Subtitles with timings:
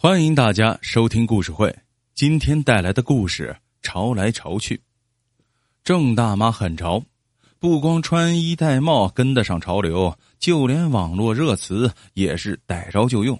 [0.00, 1.76] 欢迎大家收听故事会。
[2.14, 3.52] 今天带来的故事
[3.82, 4.76] 《潮来潮去》。
[5.82, 7.02] 郑大妈很潮，
[7.58, 13.36] 不光穿衣戴帽跟得上潮流，就连网络热词也是逮着就用。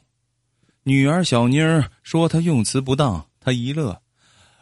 [0.83, 3.97] 女儿小妮儿说她用词不当，她一乐：“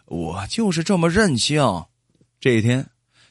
[0.05, 1.65] 我就是这么任性。”
[2.39, 2.87] 这一天，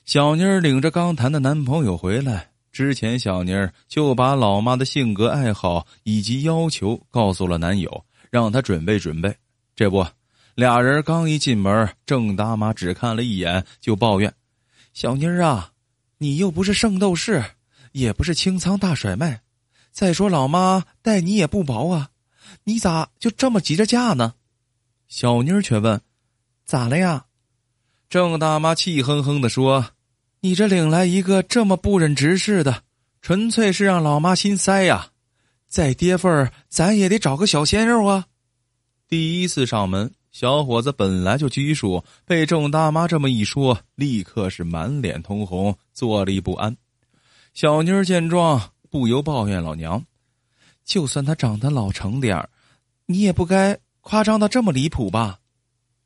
[0.06, 8.05] 小妮儿领着刚谈的男朋友回来，之前小妮儿就把老妈的性格、爱好以及要求告诉了男友。
[8.36, 9.34] 让他准备准备，
[9.78, 10.06] 这不，
[10.56, 14.34] 俩人刚一进门，郑大妈只看了一眼就抱怨
[14.94, 15.72] ：“小妮儿啊，
[16.18, 17.42] 你又不是圣斗士，
[17.94, 19.40] 也不是清仓大甩卖，
[19.90, 22.10] 再说老妈待你也不薄啊，
[22.66, 24.34] 你咋就这么急着嫁呢？”
[25.08, 26.02] 小妮儿却问
[26.68, 27.28] ：“咋了呀？”
[28.10, 29.92] 郑大妈气哼哼的说
[30.44, 32.84] ：“你这领来一个这么不忍直视的，
[33.22, 35.12] 纯粹是让老妈心塞呀。”
[35.70, 38.28] 再跌份儿，咱也得找个小鲜肉啊！
[39.08, 46.76] 第一次上门，小伙子本来就拘束，被郑大妈这么一说，立刻是满脸通红，坐立不安。
[47.54, 50.04] 小妮儿见状，不由抱怨老娘
[50.84, 52.50] ：“就算他长得老成点儿，
[53.06, 55.40] 你也不该夸张到这么离谱吧？”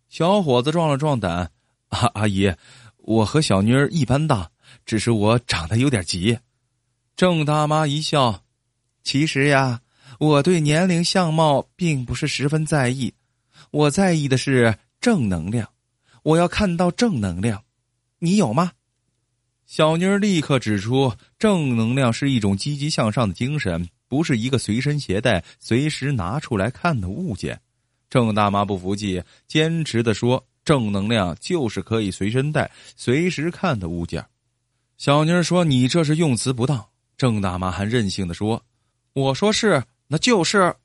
[0.09, 1.51] 小伙子壮了壮胆
[1.89, 2.53] ：“阿阿姨，
[2.97, 4.51] 我和小妮儿一般大，
[4.85, 6.37] 只是我长得有点急。”
[7.15, 8.43] 郑大妈一笑。
[9.01, 9.81] 其实呀，
[10.19, 13.13] 我对年龄相貌并不是十分在意，
[13.71, 15.65] 我在意的是正能量，
[16.23, 17.63] 我要看到正能量，
[18.19, 18.73] 你有吗？
[19.65, 27.57] 小妮儿立刻指出，正能量是一种积极向上的精神，不是一个随身携带、随时拿出来看的物件。
[28.09, 34.25] 郑大妈不服气，坚持的说：“正能量就是可以随身带、随时看的物件。”
[34.97, 38.61] 小妮儿说：“你这是用词不当。”郑大妈还任性的说。
[39.13, 40.75] 我说是，那就是。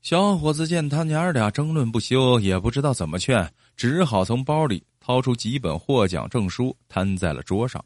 [0.00, 7.84] 小伙子见他娘俩争论不休，也不知道怎么劝，只好从包里掏出几本获奖证书，摊在了桌上。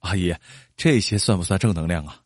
[0.00, 0.32] 阿姨，
[0.76, 2.20] 这些算不算正能量啊？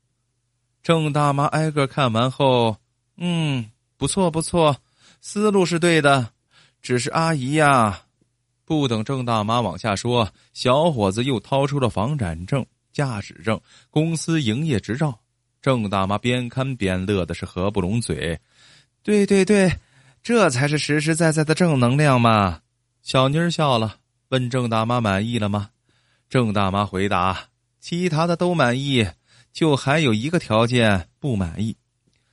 [0.83, 2.77] 郑大妈挨个看完后，
[3.17, 4.77] 嗯，不错不错，
[5.21, 6.33] 思路是对的。
[6.83, 8.03] 只是阿姨呀，
[8.65, 13.59] 不等郑大妈往下说，小伙子又掏出了房产证、驾驶证、
[13.91, 15.19] 公司营业执照。
[15.61, 18.39] 郑大妈边看边乐的是合不拢嘴，
[19.03, 19.73] 对对对，
[20.23, 22.61] 这才是实实在在的正能量嘛！
[23.03, 23.97] 小妮儿笑了，
[24.29, 25.71] 问郑大妈满意了吗？
[26.29, 27.49] 郑大妈回答：
[27.81, 29.07] 其他的都满意，
[29.53, 31.77] 就还有一个条件不满意。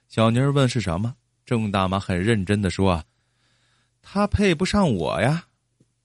[0.08, 1.16] 小妮儿问是什么？
[1.46, 3.03] 郑大妈很认真的说：
[4.02, 5.46] 他配不上我呀！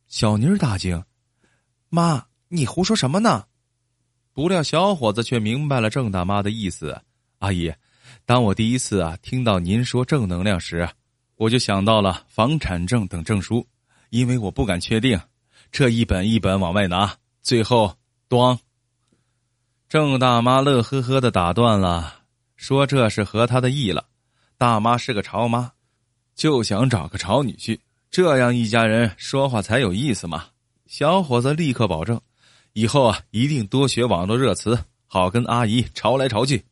[0.07, 1.05] 小妮儿大惊：
[1.89, 3.45] 妈，你胡说什么呢？
[4.33, 7.03] 不料小伙子却明白了郑大妈的意思。
[7.41, 7.73] 阿姨，
[8.27, 10.87] 当我第一次啊听到您说正能量时，
[11.37, 13.67] 我就想到了房产证等证书，
[14.11, 15.19] 因为我不敢确定，
[15.73, 17.97] 这一本一本往外拿，最后，
[18.29, 18.59] 咣。
[19.89, 22.21] 郑大妈乐呵呵的打断了，
[22.57, 24.05] 说这是合她的意了。
[24.59, 25.73] 大妈是个潮妈，
[26.35, 27.79] 就想找个潮女婿，
[28.11, 30.45] 这样一家人说话才有意思嘛。
[30.87, 32.21] 小伙子立刻保证，
[32.75, 36.63] 以后啊一定多学网络热词，好跟阿姨潮来潮去。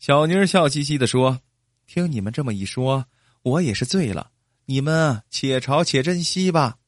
[0.00, 1.42] 小妮笑嘻嘻的说
[1.86, 3.04] ：“听你们这么一说，
[3.42, 4.30] 我也是醉了。
[4.64, 6.78] 你们且朝且珍惜吧。”